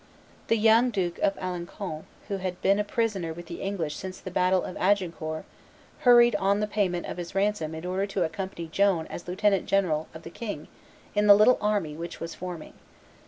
[0.47, 4.31] The young Duke of Alencon, who had been a prisoner with the English since the
[4.31, 5.45] battle of Agincourt,
[5.99, 10.07] hurried on the payment of his ransom in order to accompany Joan as lieutenant general
[10.15, 10.69] of the king
[11.13, 12.73] in the little army which was forming.